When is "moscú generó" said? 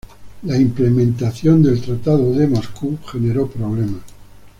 2.47-3.45